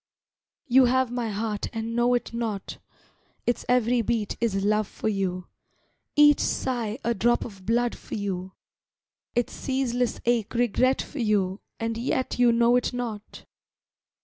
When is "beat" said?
4.01-4.35